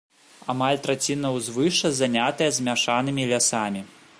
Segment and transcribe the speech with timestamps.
[0.53, 3.81] Амаль траціна ўзвышша занятая змяшанымі лясамі.